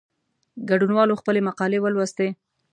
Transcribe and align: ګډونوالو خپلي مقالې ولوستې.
ګډونوالو 0.69 1.19
خپلي 1.21 1.41
مقالې 1.47 1.79
ولوستې. 1.81 2.27